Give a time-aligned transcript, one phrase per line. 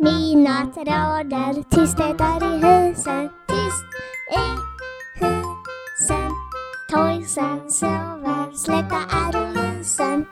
[0.00, 3.84] Mina rader, tysthet är i husen, tyst
[4.30, 4.46] i
[5.20, 6.30] husen.
[6.90, 10.26] Toysen sover, släcka är lysen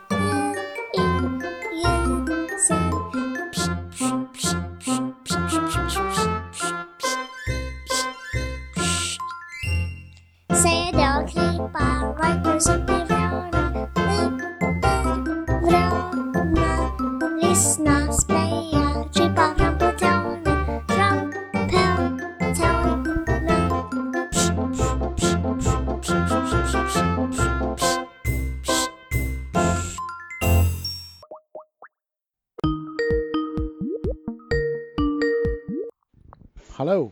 [36.89, 37.11] Hallå?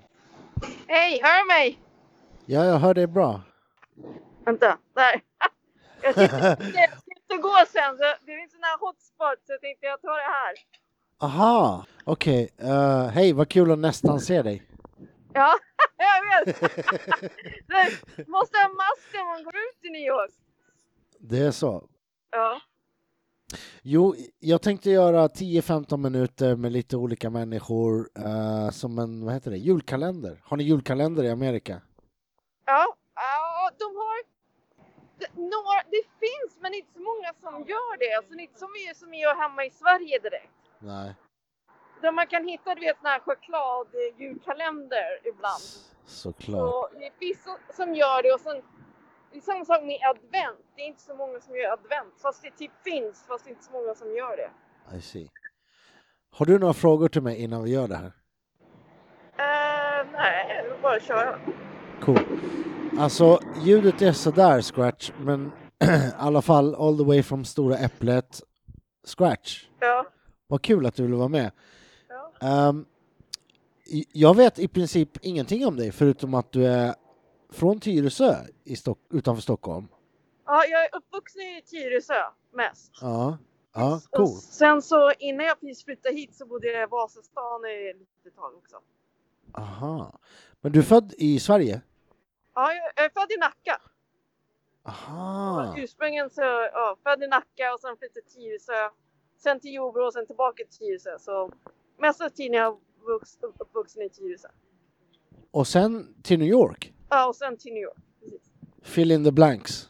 [0.88, 1.80] Hej, hör du mig?
[2.46, 3.42] Ja, jag hör dig bra.
[4.46, 5.22] Vänta, där.
[6.02, 10.02] Jag sitter och går sen, så det är en här hotspot så jag tänkte jag
[10.02, 10.54] tar det här.
[11.20, 12.50] Aha, okej.
[12.58, 14.64] eh, Hej, vad kul att nästan se dig.
[15.34, 15.54] Ja,
[15.98, 16.62] jag vet.
[18.28, 20.32] Måste ha masken om man går ut i New York.
[21.20, 21.84] Det är så.
[23.90, 29.52] Jo, jag tänkte göra 10-15 minuter med lite olika människor eh, som en, vad heter
[29.52, 30.42] det, julkalender.
[30.44, 31.82] Har ni julkalender i Amerika?
[32.66, 34.18] ja, ja de har...
[35.36, 38.18] Några, det finns men inte så många som gör det.
[38.18, 40.54] Alltså inte som vi, som gör hemma i Sverige direkt.
[40.80, 41.16] Nej.
[42.02, 45.64] Där man kan hitta du vet sån här choklad-julkalender ibland.
[46.06, 46.60] Såklart.
[46.60, 48.62] Så det vissa som gör det och sen
[49.32, 50.60] det är samma sak med advent.
[50.76, 52.14] Det är inte så många som gör advent.
[52.22, 54.50] Fast det typ finns, fast det är inte så många som gör det.
[54.98, 55.30] I see.
[56.32, 58.06] Har du några frågor till mig innan vi gör det här?
[59.40, 61.40] Uh, nej, det är bara köra.
[62.02, 62.20] Cool.
[63.00, 65.46] Alltså, ljudet är sådär Scratch, men
[65.84, 68.42] i alla fall all the way from Stora Äpplet.
[69.18, 70.06] Scratch, Ja,
[70.48, 71.52] vad kul att du vill vara med.
[72.40, 72.74] ja.
[73.86, 76.96] I- jag vet i princip ingenting om dig förutom att du är
[77.50, 79.88] från Tyresö i Stock utanför Stockholm.
[80.46, 82.14] ja, jag är uppvuxen i Tyresö
[82.54, 82.92] mest.
[83.02, 83.38] Ja,
[83.74, 84.28] ja, Och cool.
[84.28, 88.36] sen så innan jag precis flyttade hit så bodde jag i Vasastan i ett litet
[88.36, 88.78] tag också.
[89.54, 90.20] Aha.
[90.62, 91.82] Men du är född i Sverige?
[92.56, 93.82] Ja, jag är född i Nacka.
[94.84, 95.74] Aha.
[95.78, 96.42] Ursprungligen så,
[96.74, 98.90] ja, född i Nacka och sen flyttade till Tyresö.
[99.38, 101.20] Sen till Jordbro och sen tillbaka till Tyresö.
[101.20, 101.52] Så
[102.00, 104.48] mest av tiden är jag vux, uppvuxen i Tyresö.
[105.52, 106.94] Och sen till New York?
[107.10, 107.98] Ja, och sen till New York.
[108.20, 108.42] Precis.
[108.82, 109.90] Fill in the blanks.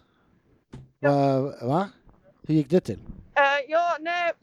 [0.99, 1.39] Va?
[1.61, 1.89] va?
[2.47, 2.99] Hur gick det till?
[3.35, 4.33] Eh, ja, nej.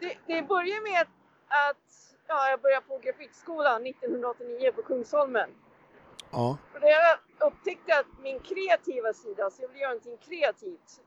[0.00, 1.00] Det, det började med
[1.48, 5.50] att ja, jag började på grafikskolan 1989 på Kungsholmen.
[6.30, 6.58] Ja.
[6.74, 7.18] Och där jag
[7.48, 11.00] upptäckte att min kreativa sida, så jag ville göra någonting kreativt.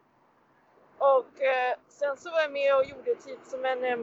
[0.98, 3.98] Och eh, sen så var jag med och gjorde typ som en, eh,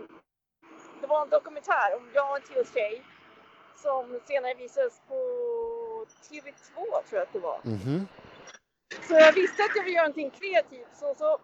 [1.01, 3.03] det var en dokumentär om jag och en till tjej.
[3.77, 5.15] Som senare visades på
[6.31, 7.61] TV2 tror jag att det var.
[7.65, 8.07] Mhm.
[9.09, 10.95] Så jag visste att jag ville göra någonting kreativt.
[11.01, 11.39] Så, så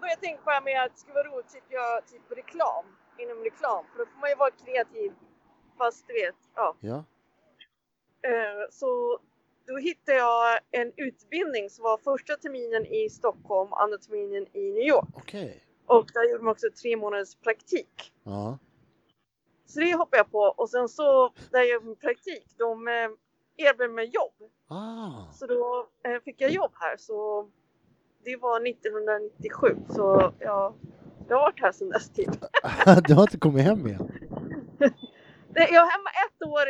[0.00, 2.00] började jag tänka på det här med att det skulle vara roligt att typ, göra
[2.00, 2.84] typ reklam.
[3.18, 3.84] Inom reklam.
[3.92, 5.12] För då får man ju vara kreativ.
[5.78, 6.76] Fast du vet, ja.
[6.80, 7.04] Ja.
[8.28, 9.18] Eh, Så
[9.66, 14.82] då hittade jag en utbildning som var första terminen i Stockholm, andra terminen i New
[14.88, 15.08] York.
[15.14, 15.64] Okej.
[15.86, 18.12] Och där gjorde man också tre månaders praktik.
[18.22, 18.58] Ja.
[19.66, 23.08] Så det hoppade jag på och sen så där jag gjorde min praktik, de eh,
[23.58, 24.50] erbjöd mig jobb.
[24.68, 25.32] Ah.
[25.32, 26.96] Så då eh, fick jag jobb här.
[26.96, 27.48] Så
[28.24, 29.76] det var 1997.
[29.88, 30.74] Så jag,
[31.28, 32.30] jag har varit här sedan dess typ.
[33.06, 34.12] du har inte kommit hem igen?
[35.54, 36.66] Nej, Jag var hemma ett år,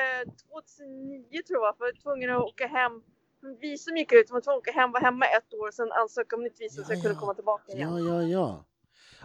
[0.00, 3.02] eh, 2009 tror jag var, för jag var tvungen att åka hem.
[3.60, 6.36] Visum gick ut, man var tvungen att åka hem, var hemma ett år, sen ansöka
[6.36, 7.20] om nytt visum så jag Ja, kunde ja.
[7.20, 7.96] komma tillbaka igen.
[7.96, 8.64] Ja, ja, ja.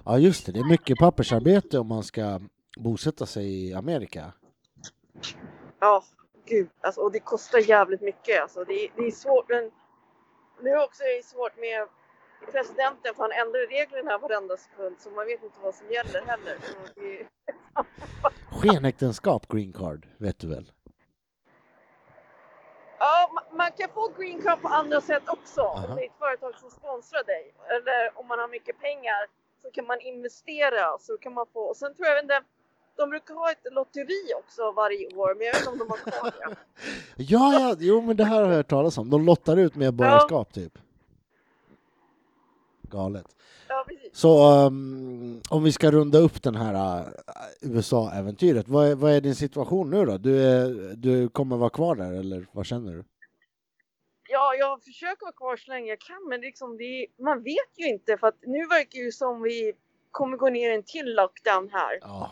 [0.06, 0.52] Ja, just det.
[0.52, 2.40] Det är mycket pappersarbete om man ska
[2.78, 4.34] bosätta sig i Amerika.
[5.80, 6.04] Ja,
[6.46, 6.70] gud.
[6.82, 8.42] Alltså, och det kostar jävligt mycket.
[8.42, 9.50] Alltså, det, är- det är svårt.
[9.50, 9.72] Men
[10.62, 11.88] nu är det också svårt med
[12.52, 16.58] presidenten för han ändrar reglerna varenda sekund så man vet inte vad som gäller heller.
[18.52, 20.72] Skenäktenskap, green card, vet du väl?
[23.00, 25.62] ja, ma- man kan få green card på andra sätt också.
[25.62, 25.88] Aha.
[25.90, 27.54] Om det är ett företag som sponsrar dig.
[27.70, 29.28] Eller om man har mycket pengar
[29.62, 30.98] så kan man investera.
[31.00, 31.60] Så kan man få.
[31.62, 32.44] Och sen tror jag inte
[32.96, 35.98] de brukar ha ett lotteri också varje år, men jag vet inte om de har
[35.98, 36.56] kvar det.
[37.24, 39.10] Ja, ja, jo, men det här har jag hört talas om.
[39.10, 40.78] De lottar ut medborgarskap, typ.
[42.82, 43.26] Galet.
[43.68, 43.86] Ja.
[44.14, 47.08] Så um, om vi ska runda upp den här uh,
[47.62, 50.18] USA-äventyret, vad är, vad är din situation nu då?
[50.18, 53.04] Du, är, du kommer vara kvar där, eller vad känner du?
[54.30, 57.88] Ja, jag försöker vara kvar så länge jag kan, men liksom det, man vet ju
[57.88, 59.74] inte för att nu verkar ju som vi
[60.12, 62.00] kommer gå ner i en till lockdown här.
[62.02, 62.32] Ja,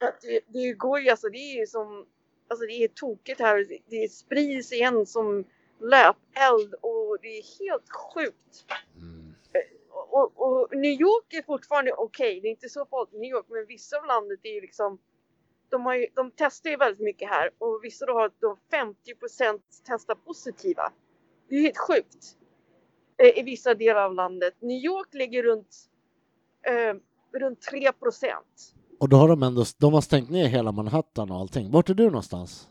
[0.00, 2.06] Att det, det går ju alltså, det är ju som,
[2.48, 3.66] alltså det är tokigt här.
[3.86, 5.44] Det, sprids igen som
[5.80, 8.64] löpeld och det är helt sjukt.
[8.96, 9.34] Mm.
[10.10, 13.46] Och, och New York är fortfarande okej, det är inte så farligt i New York,
[13.48, 14.98] men vissa av landet är ju liksom
[15.68, 19.14] de, ju, de testar ju väldigt mycket här och vissa då har de 50
[19.86, 20.92] testar positiva.
[21.48, 22.36] Det är helt sjukt.
[23.16, 24.54] Eh, I vissa delar av landet.
[24.60, 25.76] New York ligger runt,
[26.62, 26.94] eh,
[27.40, 27.92] runt 3
[29.00, 31.70] Och då har de ändå de har stängt ner hela Manhattan och allting.
[31.70, 32.68] Vart är du någonstans?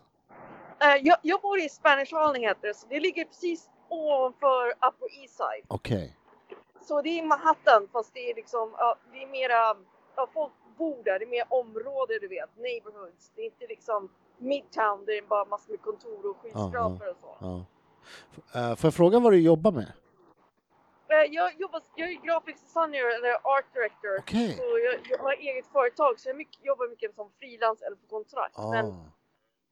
[0.80, 5.20] Eh, jag, jag bor i Spanish Harlem heter det, så det ligger precis ovanför Upper
[5.22, 5.64] East Side.
[5.68, 6.16] Okej.
[6.80, 9.76] Så det är Manhattan fast det är liksom, ja, det är mera,
[10.16, 13.32] ja, folk bor där, det är mer område du vet, neighborhoods.
[13.34, 14.08] Det är inte liksom
[14.38, 17.36] midtown, det är bara massor med kontor och skyskrapor och så.
[17.40, 17.64] Ja.
[18.70, 19.92] Uh, får jag fråga vad du jobbar med?
[21.12, 24.12] Eh, Jag jobbar, jag är grafisk designer eller art director.
[24.18, 24.50] Okej.
[24.58, 28.06] Så jag, jag har eget företag så jag mycket, jobbar mycket som frilans eller på
[28.16, 28.58] kontrakt.
[28.58, 28.86] Ah, Men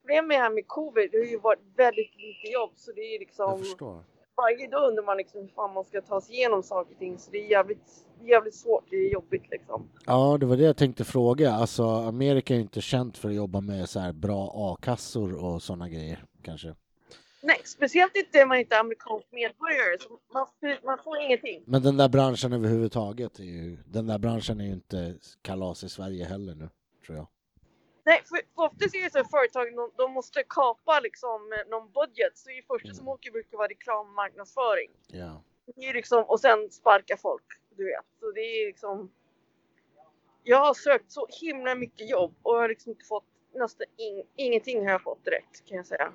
[0.00, 3.64] problemet här med covid, det har ju varit väldigt lite jobb så det är liksom
[4.36, 7.18] varje dag undrar man liksom hur fan man ska ta sig igenom saker och ting
[7.18, 7.88] så det är jävligt,
[8.22, 9.88] jävligt svårt, det är jobbigt liksom.
[10.06, 11.50] Ja, det var det jag tänkte fråga.
[11.52, 15.62] Alltså, Amerika är ju inte känt för att jobba med så här bra a-kassor och
[15.62, 16.74] sådana grejer, kanske.
[17.46, 19.98] Nej, speciellt inte om man inte är amerikansk medborgare.
[19.98, 20.46] Så man,
[20.84, 21.64] man får ingenting.
[21.66, 25.88] Men den där branschen överhuvudtaget är ju, den där branschen är ju inte kalas i
[25.88, 26.69] Sverige heller nu,
[27.06, 27.26] tror jag.
[28.04, 31.90] Nej, för, oftast är det så att företag de, de måste kapa liksom eh, någon
[31.93, 32.38] budget.
[32.38, 33.12] Så det första som Mm.
[33.12, 34.90] åker brukar vara reklam och marknadsföring.
[35.08, 35.43] Ja.
[35.76, 37.44] Det är liksom, och sen sparka folk,
[37.76, 38.04] du vet.
[38.20, 39.10] Så det är liksom...
[40.43, 44.22] Jag har sökt så himla mycket jobb och jag har liksom inte fått nästan ing,
[44.37, 46.12] ingenting har jag fått direkt kan jag säga.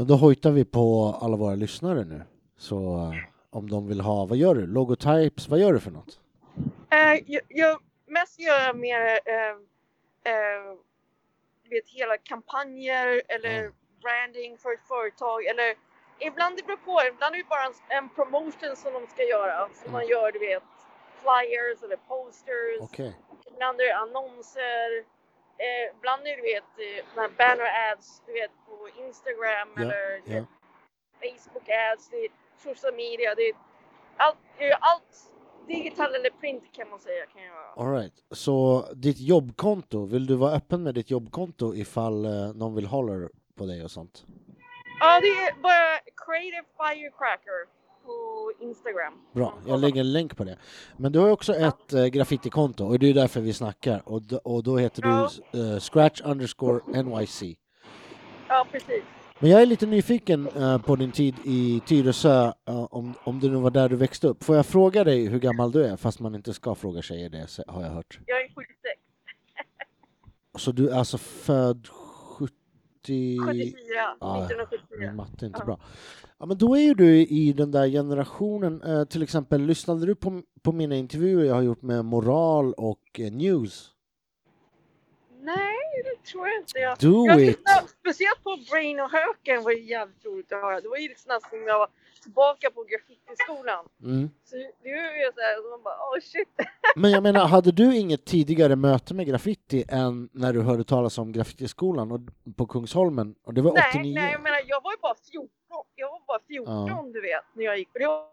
[0.00, 2.22] Men då hojtar vi på alla våra lyssnare nu.
[2.56, 3.12] Så eh,
[3.50, 4.66] om de vill ha, vad gör du?
[4.66, 6.20] Logotypes, vad gör du för något?
[6.90, 9.50] Eh, jag, jag, mest gör jag mer eh,
[10.32, 10.62] eh,
[11.70, 13.70] vet, hela kampanjer eller Ja.
[14.02, 15.44] branding för ett företag.
[15.46, 15.74] Eller
[16.18, 19.58] ibland det beror på, ibland är det bara en, en promotion som de ska göra.
[19.68, 19.92] Som Mm.
[19.92, 20.62] man gör, du vet,
[21.22, 22.80] flyers eller posters.
[22.80, 23.12] Okej.
[23.52, 24.88] Ibland är det annonser.
[25.66, 26.68] Eh, ibland är du vet,
[27.14, 30.44] såna här banner ads, du vet, på Instagram Ja, eller ja.
[31.20, 33.54] Facebook ads, det är social media, det är
[34.16, 34.38] allt,
[34.80, 35.30] allt
[35.68, 37.72] digital eller print kan man säga kan jag göra.
[37.76, 38.14] All right.
[38.30, 43.28] Så ditt jobbkonto, vill du vara öppen med ditt jobbkonto ifall eh, någon vill hålla
[43.58, 44.24] på dig och sånt?
[45.00, 49.12] Ja, det är bara Creative Firecracker på Instagram.
[49.32, 50.56] Bra, jag lägger en länk på det.
[50.96, 54.62] Men du har också ett eh, graffitikonto och det är därför vi snackar och, och
[54.62, 55.30] då heter Ja.
[55.52, 57.42] du eh, scratch underscore NYC.
[58.48, 59.02] Ja, precis.
[59.38, 63.48] Men jag är lite nyfiken eh, på din tid i Tyresö, eh, om, om det
[63.48, 64.44] nu var där du växte upp.
[64.44, 67.46] Får jag fråga dig hur gammal du är, fast man inte ska fråga tjejer det,
[67.66, 68.18] har jag hört.
[68.26, 69.00] Jag är 76.
[70.58, 71.99] Så du är alltså född 70...
[73.06, 74.16] 74.
[74.20, 74.98] Ja, 1974.
[74.98, 75.64] Min matte är inte Ja.
[75.64, 75.80] bra.
[76.38, 78.82] Ja, men då är ju du i den där generationen.
[78.82, 83.20] Eh, till exempel, lyssnade du på, på mina intervjuer jag har gjort med Moral och
[83.20, 83.90] eh, News?
[85.42, 86.78] Nej, det tror jag inte.
[86.78, 87.46] Jag, Do jag it!
[87.46, 90.80] lyssnade speciellt på Brain och Höken var ju jävligt roligt att höra.
[90.80, 91.88] Det var ju liksom som jag var
[92.20, 93.84] tillbaka på graffitiskolan.
[94.02, 94.30] Mm.
[94.44, 96.48] Så det var ju så här, så man bara oh shit.
[96.96, 101.18] Men jag menar, hade du inget tidigare möte med graffiti än när du hörde talas
[101.18, 102.20] om graffitiskolan och,
[102.56, 103.34] på Kungsholmen?
[103.44, 104.02] Och det var 89?
[104.02, 105.48] Nej, nej, jag menar jag var ju bara 14.
[105.94, 107.04] Jag var bara 14 Ja.
[107.12, 107.88] du vet när jag gick.
[107.94, 108.26] Det var,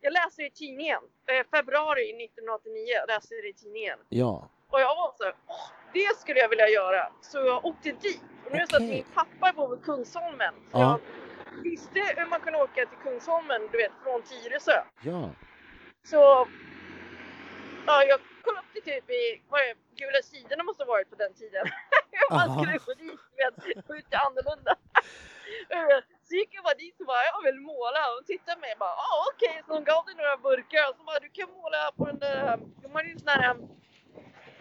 [0.00, 1.00] jag läste i tidningen.
[1.30, 3.98] Eh, februari 1989 läste jag det i tidningen.
[4.08, 4.48] Ja.
[4.72, 7.02] Och jag var så här, "Åh, det skulle jag vilja göra.
[7.20, 8.20] Så jag åkte dit.
[8.44, 10.54] Och nu är det så att min pappa bor vid Kungsholmen.
[10.72, 10.80] Så Ja.
[10.80, 11.00] jag
[11.62, 14.82] visste hur man kunde åka till Kungsholmen, du vet, från Tyresö.
[15.02, 15.30] Ja.
[16.02, 16.48] Så
[17.86, 21.16] ja, jag kollade upp det typ i, vad är Gula sidorna måste ha varit på
[21.16, 21.66] den tiden.
[22.30, 24.76] man skulle gå dit, vet, skjuta annorlunda.
[26.26, 29.12] så gick jag bara dit och bara, jag vill måla och tittade med bara, ja
[29.32, 32.18] okej, så de gav dig några burkar och så bara, du kan måla på den
[32.18, 33.56] där, de hade ju såna här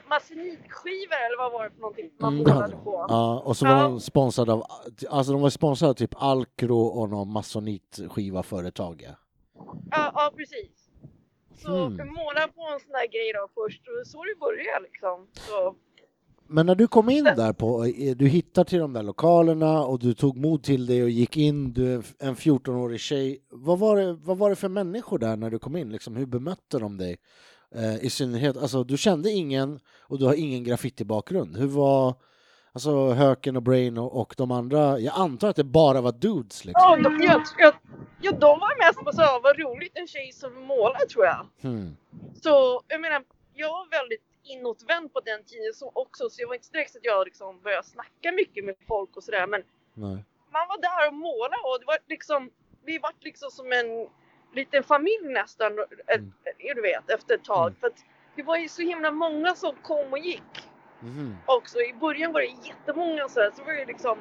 [0.09, 3.05] masonitskivor eller vad var det för någonting man Mm, målade hade- på.
[3.09, 3.39] ja.
[3.45, 3.83] Och så var Ja.
[3.83, 4.63] de sponsrade av,
[5.09, 9.01] alltså de var sponsrade av typ Alcro och någon masonitskiva företag.
[9.07, 9.15] Ja.
[9.91, 10.89] Ja, precis.
[11.57, 11.97] Så Hmm.
[11.97, 15.27] måla på en sån där grej då först och så det började liksom.
[15.33, 15.75] Så,
[16.47, 19.99] Men när du kom in där på, eh, du hittade till de där lokalerna och
[19.99, 23.39] du tog mod till dig och gick in, du är en 14-årig tjej.
[23.49, 25.89] Vad var, det, vad var det för människor där när du kom in?
[25.91, 27.17] Liksom, hur bemötte de dig?
[27.71, 31.57] Eh, I synnerhet, alltså du kände ingen och du har ingen graffiti-bakgrund.
[31.57, 32.15] Hur var
[32.73, 34.99] alltså Höken och Brain och, och de andra?
[34.99, 36.81] Jag antar att det bara var dudes liksom.
[36.83, 37.73] ja, de, jag, jag,
[38.21, 41.47] ja, de var mest på så här, vad roligt en tjej som målar tror jag.
[41.61, 41.97] Hmm.
[42.43, 46.55] Så jag menar, jag var väldigt inåtvänd på den tiden så också så jag var
[46.55, 49.61] inte direkt att jag liksom började snacka mycket med folk och sådär men
[49.93, 50.17] Nej.
[50.55, 52.51] man var där och målade och det var liksom
[52.85, 54.07] vi var liksom som en
[54.55, 56.33] liten familj nästan, ett, Mm.
[56.75, 57.67] du vet, efter ett tag.
[57.67, 57.79] Mm.
[57.79, 60.69] För att det var ju så himla många som kom och gick
[60.99, 61.37] Mhm.
[61.45, 61.79] också.
[61.81, 64.19] I början var det jättemånga så här, så var det liksom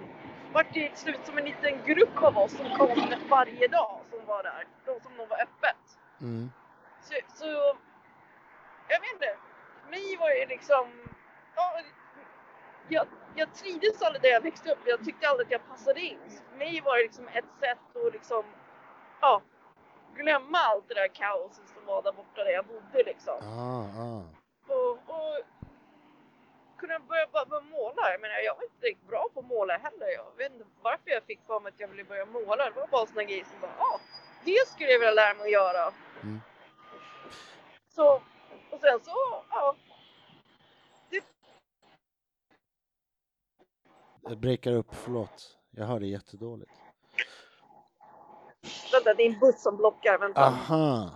[0.52, 2.88] vart det till slut som en liten grupp av oss som kom
[3.28, 4.66] varje dag som var där.
[4.84, 5.98] De som nog var öppet.
[6.20, 6.50] Mm.
[7.02, 7.46] Så, så
[8.88, 9.36] jag vet inte.
[9.90, 10.86] Mig var det liksom,
[11.56, 11.80] ja,
[12.88, 14.78] jag, jag trivdes aldrig där jag växte upp.
[14.84, 16.18] Jag tyckte aldrig att jag passade in.
[16.50, 18.44] För mig var det liksom ett sätt att liksom,
[19.20, 19.42] ja,
[20.14, 23.38] glömma allt det där kaoset som var där borta där jag bodde liksom.
[23.42, 24.22] Ah, ah.
[24.74, 25.36] Och, och
[26.78, 28.10] kunna börja bara, måla.
[28.12, 30.08] Jag menar, jag var inte riktigt bra på att måla heller.
[30.08, 32.70] Jag vet inte varför jag fick för mig att jag ville börja måla.
[32.70, 34.00] Det var bara såna grejer som bara, ja,
[34.44, 35.92] det skulle jag vilja lära mig att göra.
[36.22, 36.40] Mm.
[37.94, 38.22] Så,
[38.70, 39.76] och sen så, ja.
[44.28, 45.58] Jag breakar upp, förlåt.
[45.70, 46.83] Jag hör det jättedåligt.
[49.04, 50.18] Vänta, det är en buss som blockar.
[50.18, 50.40] Vänta.
[50.40, 51.10] Aha!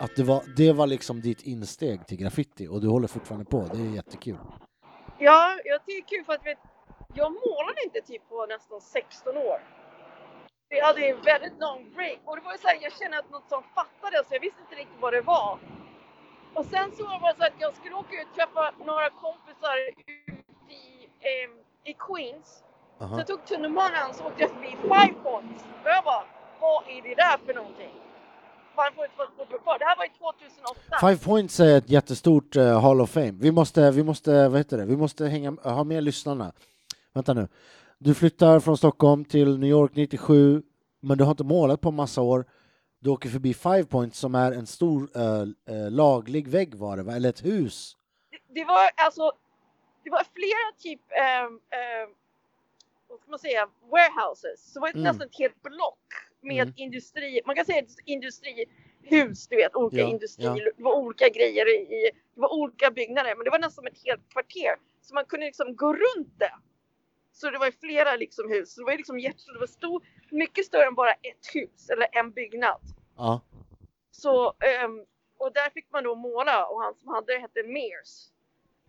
[0.00, 3.64] Att det var, det var liksom ditt insteg till graffiti och du håller fortfarande på,
[3.72, 4.38] det är jättekul.
[5.18, 6.58] Ja, jag tycker det är kul för att vet,
[7.14, 9.58] jag målade inte typ på nästan 16 år.
[10.68, 13.30] Vi hade en väldigt lång break och det var ju så här, jag kände att
[13.30, 15.58] något som fattades, jag visste inte riktigt vad det var.
[16.54, 19.76] Och sen så var det så att jag skulle åka ut och träffa några kompisar
[20.78, 20.82] i,
[21.28, 22.65] ehm, i Queens.
[22.98, 23.18] Så Aha.
[23.18, 25.64] jag tog tunnelbanan så åkte jag förbi Five Points.
[25.82, 26.24] Och jag bara,
[26.60, 27.94] vad är det där för någonting?
[28.76, 28.82] Det
[29.84, 30.80] här var ju 2008.
[31.00, 33.32] Five Points är ett jättestort eh, Hall of Fame.
[33.32, 36.52] Vi måste, vi måste, vad heter det, vi måste hänga, ha med lyssnarna.
[37.12, 37.48] Vänta nu.
[37.98, 40.62] Du flyttar från Stockholm till New York 97,
[41.00, 42.44] men du har inte målat på massa år.
[43.00, 47.02] Du åker förbi Five Points som är en stor eh, eh, laglig vägg var det,
[47.02, 47.16] va?
[47.16, 47.96] eller ett hus.
[48.30, 49.32] det, det var alltså,
[50.04, 52.10] det var flera typ, ehm, ehm,
[53.16, 54.72] vad ska man säga, warehouses.
[54.72, 55.04] Så var det Mm.
[55.04, 55.98] nästan ett helt block
[56.40, 56.74] med Mm.
[56.76, 62.10] industri, man kan säga industrihus, du vet, olika Ja, industrier, det var olika grejer i,
[62.34, 64.76] det var olika byggnader, men det var nästan ett helt kvarter.
[65.02, 66.54] Så man kunde liksom gå runt det.
[67.32, 70.66] Så det var flera liksom hus, så det var liksom jättestort, det var stor, mycket
[70.66, 72.80] större än bara ett hus eller en byggnad.
[73.16, 73.40] Ja.
[74.10, 75.04] Så, ehm,
[75.38, 78.28] och där fick man då måla och han som hade det hette Mears.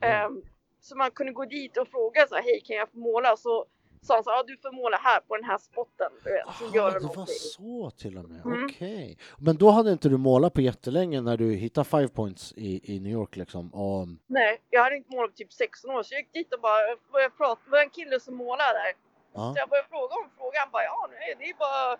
[0.02, 0.26] Mm.
[0.26, 0.42] Ehm,
[0.80, 3.38] så man kunde gå dit och fråga så här, hej kan jag få måla?
[3.38, 3.66] Så
[4.08, 6.12] sa han så ja, du får måla här på den här spotten.
[6.24, 7.36] Du vet, så gör Aha, du det var någonting.
[7.36, 8.66] så till och med, Mm.
[8.66, 9.18] okej.
[9.38, 13.00] Men då hade inte du målat på jättelänge när du hittade Five Points i, i
[13.00, 13.70] New York liksom?
[13.74, 16.62] Och, Nej, jag hade inte målat på typ 16 år så jag gick dit och
[16.62, 17.62] bara började prata.
[17.66, 18.94] Det var en kille som målade där.
[19.34, 19.54] ja.
[19.54, 20.68] Så jag började fråga om frågan.
[20.72, 21.98] Bara, ja nej, det är bara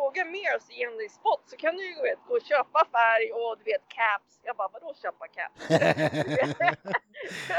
[0.00, 3.26] fråga mer så ge en spot så kan du ju vet, gå och köpa färg
[3.38, 4.32] och du vet caps.
[4.48, 5.60] Jag bara, vadå köpa caps?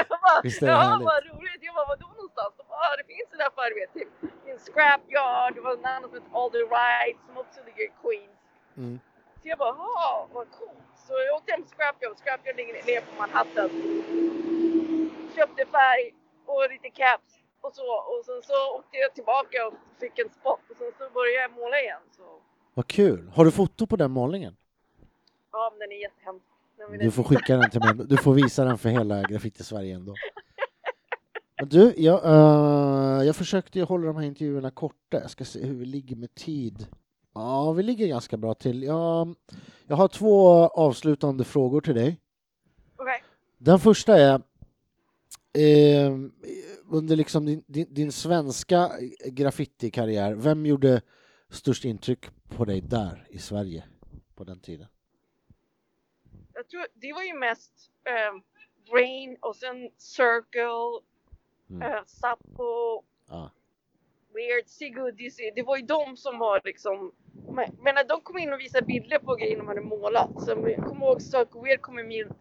[0.09, 1.61] jag bara, Visst är det ja vad roligt.
[1.67, 2.51] Jag bara, vadå någonstans?
[2.57, 4.11] De bara, ah, det finns en affär, du vet, typ
[4.51, 5.51] en scrapyard.
[5.55, 8.39] Det var en annan som hette Alder Right som också ligger i Queens.
[8.77, 8.99] Mm.
[9.41, 10.91] Så jag bara, ja vad coolt.
[11.07, 12.17] Så jag åkte hem till Scrapyard.
[12.23, 13.69] Scrapyard ligger nere på Manhattan.
[15.35, 16.05] Köpte färg
[16.45, 17.91] och lite caps och så.
[18.11, 20.59] Och sen så åkte jag tillbaka och fick en spot.
[20.69, 22.01] Och sen så började jag måla igen.
[22.17, 22.23] Så
[22.73, 23.31] Vad kul!
[23.35, 24.55] Har du foto på den målningen?
[25.51, 26.45] ja, men den är jättehemsk.
[26.99, 30.15] Du får skicka den till mig, du får visa den för hela Graffiti-Sverige ändå.
[31.59, 35.65] Men du, jag, eh, jag försökte ju hålla de här intervjuerna korta, jag ska se
[35.65, 36.87] hur vi ligger med tid.
[37.33, 38.83] Ja, vi ligger ganska bra till.
[38.83, 39.35] Jag,
[39.87, 42.19] jag har två avslutande frågor till dig.
[42.95, 43.23] Okej.
[43.57, 44.33] Den första är,
[45.53, 46.11] eh,
[46.91, 48.91] under liksom din, din, din svenska
[49.25, 51.01] graffitikarriär, vem gjorde
[51.49, 53.83] störst intryck på dig där i Sverige
[54.35, 54.87] på den tiden?
[56.53, 57.71] Jag tror det var ju mest
[58.05, 58.41] ehm,
[58.91, 61.01] Brain och sen Circle,
[61.69, 61.81] Mm.
[61.81, 63.51] eh, Sappo, Ja.
[64.33, 65.51] Weird, Sigurd, Dizzy.
[65.55, 67.11] Det var ju de som var liksom...
[67.55, 70.41] Men när de kom in och visade bilder på grejer de hade målat.
[70.41, 72.35] Så jag kommer ihåg Circle Weird kom in och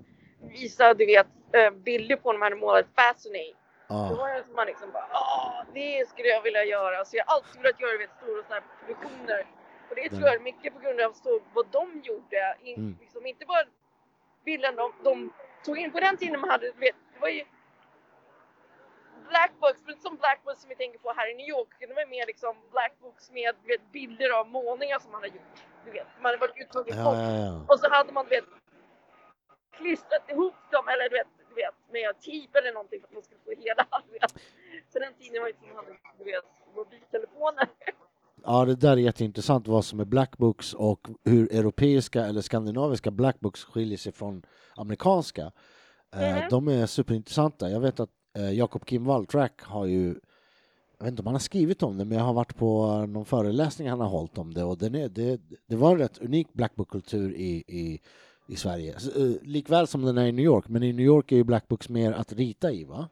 [0.50, 3.59] visa, du vet, eh, bilder på när de hade målat Fascinate.
[3.90, 4.14] Då Ja.
[4.18, 7.04] var det som man liksom bara Åh, det skulle jag vilja göra.
[7.04, 9.46] Så jag har alltid velat göra vet, stora sådana här produktioner.
[9.88, 12.56] Och det tror jag är mycket på grund av så, vad de gjorde.
[12.62, 12.96] In, Mm.
[13.00, 13.64] liksom, inte bara
[14.44, 15.32] bilden de, de
[15.64, 15.92] tog in.
[15.92, 17.44] På den tiden man hade, vet, det var ju
[19.28, 21.68] Black books, men som Black books som vi tänker på här i New York.
[21.78, 25.58] Det var mer liksom Black books med vet, bilder av målningar som man hade gjort.
[25.84, 27.64] Du vet, man hade varit tagit Ja, ja, ja.
[27.68, 28.44] Och så hade man du vet,
[29.72, 33.22] klistrat ihop dem eller du vet, du vet, med tejp eller någonting för att man
[33.22, 33.86] skulle få hela.
[34.06, 34.32] Du vet.
[34.92, 37.68] På den tiden var inte som hade du vet, mobiltelefoner.
[38.44, 43.10] Ja, det där är jätteintressant vad som är black books och hur europeiska eller skandinaviska
[43.10, 44.42] black books skiljer sig från
[44.76, 45.52] amerikanska.
[46.14, 46.48] Mhm.
[46.50, 47.70] De är superintressanta.
[47.70, 50.20] Jag vet att eh, Jakob Kimwall Track har ju
[50.98, 53.24] jag vet inte om han har skrivit om det, men jag har varit på någon
[53.24, 56.52] föreläsning han har hållit om det och den är, det, det var en rätt unik
[56.52, 58.00] black book-kultur i, i,
[58.50, 58.92] i Sverige.
[58.92, 61.68] Eh, likväl som den är i New York, men i New York är ju black
[61.68, 63.08] books mer att rita i, va?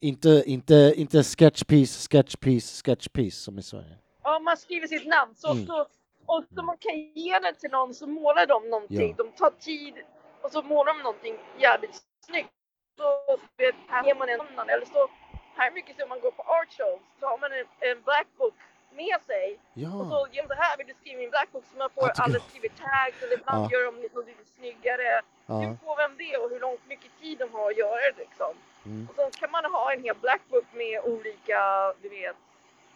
[0.00, 3.96] Inte, inte, inte sketch piece, sketch piece, sketch piece som i Sverige.
[4.22, 5.34] Ja, man skriver sitt namn.
[5.34, 5.66] Så, Mm.
[5.66, 5.86] så,
[6.26, 9.14] och så man kan ge det till någon så målar de någonting.
[9.18, 9.24] Ja.
[9.24, 9.94] De tar tid
[10.42, 11.34] och så målar de någonting
[11.66, 11.96] jävligt
[12.26, 12.52] snyggt.
[12.98, 13.06] Så
[13.58, 14.68] vet, här ger man en annan.
[14.74, 15.00] Eller så,
[15.56, 17.02] här är mycket så man går på art shows.
[17.20, 18.54] Så har man en, en black book
[19.02, 19.58] med sig.
[20.00, 21.90] Och så Ja, genom det här vill du skriva i en black book så man
[21.90, 23.68] får alla skriver tags eller ibland Ja.
[23.72, 25.22] gör de något lite snyggare.
[25.46, 25.54] ja.
[25.60, 28.52] Hur får vem det och hur långt mycket tid de har att göra det liksom.
[28.86, 29.08] Mm.
[29.08, 32.36] Och så kan man ha en hel black book med olika, du vet,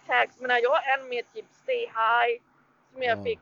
[0.07, 0.41] tags.
[0.41, 2.33] Men jag har en med typ Stay High
[2.93, 3.41] som jag Ja, fick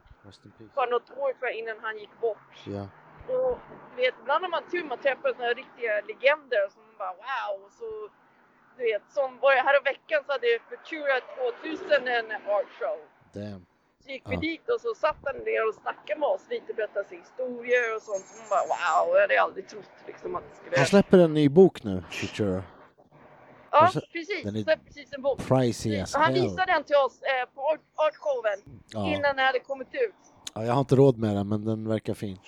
[0.75, 2.53] för något år tror jag innan han gick bort.
[2.65, 2.89] Ja.
[3.35, 3.59] Och
[3.97, 7.65] du vet, ibland har man tur man träffar här riktiga legender som bara wow.
[7.65, 8.09] Och så,
[8.77, 11.17] du vet, som var det här veckan så hade Futura
[11.63, 12.99] 2000 en art show.
[13.37, 13.63] Damn.
[14.05, 14.41] Så gick vi Ja.
[14.41, 18.03] dit och så satt han ner och snackade med oss lite, berättade sina historier och
[18.03, 18.25] sånt.
[18.31, 20.77] Så man bara wow, jag hade aldrig trott liksom att det skulle...
[20.77, 22.63] Han släpper en ny bok nu, Futura.
[23.71, 24.43] Ja, Alltså, precis.
[24.45, 25.39] den är precis en bok.
[25.49, 29.07] Pricey as Han visade den till oss eh, på art- artshowen Ja.
[29.17, 30.15] innan den hade kommit ut.
[30.55, 32.39] Ja, jag har inte råd med den, men den verkar fin.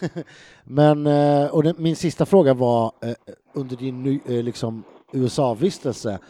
[0.64, 3.14] men, eh, och den, min sista fråga var, eh,
[3.52, 6.20] under din ny- eh, liksom, USA-vistelse,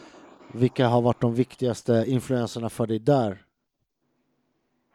[0.53, 3.31] vilka har varit de viktigaste influenserna för dig där?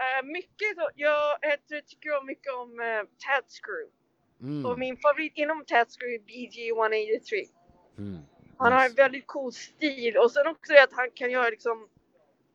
[0.00, 1.38] Eh, mycket jag
[1.86, 3.90] tycker mycket om eh, Tad Screw.
[4.40, 4.66] Mm.
[4.66, 7.44] Och min favorit inom Tad Screw är BG 183.
[7.98, 8.18] Mm.
[8.58, 11.88] Han har en väldigt cool stil och sen också det att han kan göra liksom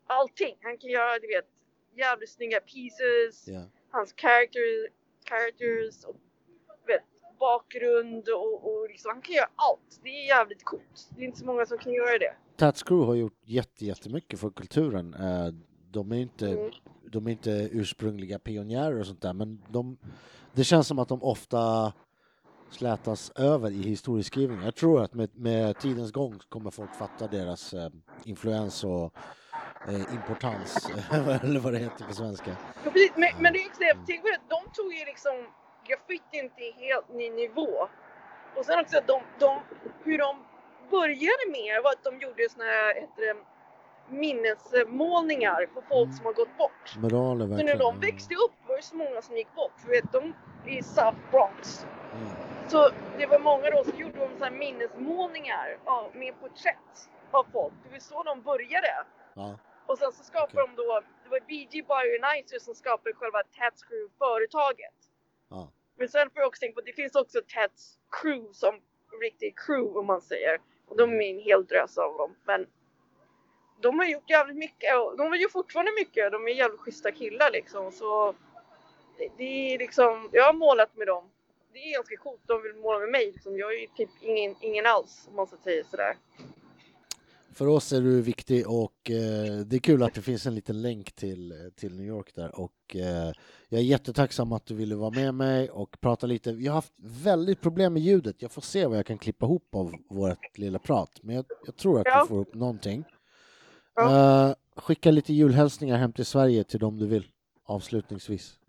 [0.08, 0.56] allting.
[0.62, 1.50] Han kan göra, du vet,
[1.98, 3.48] jävligt snygga pieces.
[3.48, 3.64] Ja.
[3.92, 4.90] Hans character,
[5.30, 6.16] characters och
[7.48, 10.00] bakgrund och, och liksom, han kan göra allt.
[10.04, 11.10] Det är jävligt coolt.
[11.16, 12.34] Det är inte så många som kan göra det.
[12.58, 15.14] Tats Crew har gjort jätte, jättemycket för kulturen.
[15.14, 15.48] Eh,
[15.92, 16.72] De är inte, Mm.
[17.12, 19.98] de är inte ursprungliga pionjärer och sånt där, men de,
[20.54, 21.94] det känns som att de ofta
[22.72, 24.64] slätas över i historieskrivningen.
[24.66, 27.90] Jag tror att med, med tidens gång kommer folk fatta deras eh,
[28.26, 29.14] influens och
[29.88, 30.90] eh, importans,
[31.44, 32.56] eller vad det heter på svenska.
[32.86, 32.92] Ja.
[33.16, 35.32] Men, men det är också det, tänk på det, de tog ju liksom
[35.88, 37.88] graffitin till en helt ny nivå.
[38.56, 39.60] Och sen också de, de,
[40.04, 40.46] hur de
[40.90, 43.36] började med var att de gjorde såna här heter det,
[44.10, 46.14] minnesmålningar på folk Mm.
[46.14, 46.96] som har gått bort.
[46.98, 47.78] Moraler Så när verkligen.
[47.80, 49.72] de växte upp var det så många som gick bort.
[49.82, 50.34] För vet, de
[50.66, 51.86] i South Bronx.
[52.14, 52.28] Mm.
[52.68, 57.46] Så det var många då som gjorde de så här minnesmålningar ja, med porträtt av
[57.54, 57.74] folk.
[57.84, 58.94] Det var så de började.
[59.34, 59.58] Ja.
[59.86, 60.74] Och sen så skapade Okej.
[60.76, 64.98] de då, det var BG Bionizer som skapade själva Tats Crew-företaget.
[65.06, 65.13] Ja.
[65.96, 68.82] Men sen får jag också tänka på att det finns också Teds Crew som
[69.22, 70.60] riktig crew om man säger.
[70.88, 72.36] Och de är en hel drös av dem.
[72.46, 72.68] Men
[73.82, 76.32] de har gjort jävligt mycket och de gör fortfarande mycket.
[76.32, 77.92] De är jävligt schyssta killar liksom.
[77.92, 78.36] Så
[79.18, 81.30] det, det är liksom, jag har målat med dem.
[81.74, 82.42] Det är ganska coolt.
[82.46, 83.26] De vill måla med mig.
[83.32, 83.58] Liksom.
[83.58, 86.18] Jag är ju typ ingen, ingen alls om man ska säga sådär.
[87.54, 90.82] För oss är du viktig och eh, det är kul att det finns en liten
[90.82, 93.32] länk till, till New York där och eh,
[93.70, 96.52] jag är jättetacksam att du ville vara med mig och prata lite.
[96.54, 98.42] Vi har haft väldigt problem med ljudet.
[98.42, 101.76] Jag får se vad jag kan klippa ihop av vårt lilla prat, men jag, jag
[101.76, 102.22] tror att Ja.
[102.24, 103.04] vi får upp någonting.
[103.96, 104.50] Ja.
[104.50, 107.28] Eh, skicka lite julhälsningar hem till Sverige till dem du vill,
[107.66, 108.60] avslutningsvis.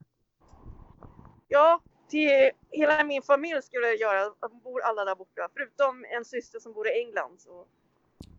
[1.48, 4.34] Ja, till hela min familj skulle jag göra.
[4.40, 5.48] De bor alla där borta.
[5.54, 7.40] Förutom en syster som bor i England.
[7.40, 7.66] Så.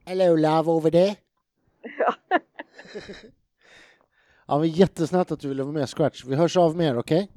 [0.06, 1.16] Hello love over there.
[2.00, 2.14] Ja.
[4.48, 6.26] Ja, men jättesnällt att du ville vara med, Scratch.
[6.26, 7.32] Vi hörs av mer, okej?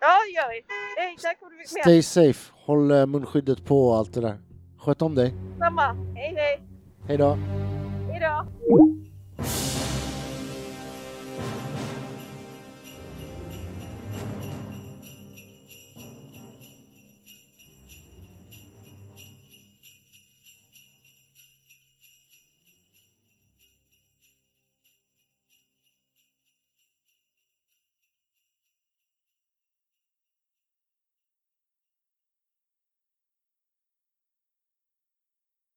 [0.00, 0.64] Ja, det gör vi.
[0.96, 1.82] Hej, tack för att du fick med.
[1.82, 4.38] Stay safe, håll eh, munskyddet på och allt det där.
[4.78, 5.34] Sköt om dig.
[5.58, 5.92] Samma.
[6.14, 6.60] Hej, hej.
[7.08, 7.38] Hej då.
[8.10, 8.46] Hej då.